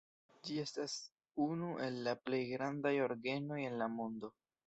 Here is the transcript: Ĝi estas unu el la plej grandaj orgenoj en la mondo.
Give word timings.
Ĝi 0.45 0.55
estas 0.61 0.93
unu 1.45 1.67
el 1.87 2.01
la 2.09 2.15
plej 2.29 2.41
grandaj 2.53 2.95
orgenoj 3.09 3.61
en 3.69 3.79
la 3.83 3.93
mondo. 3.99 4.35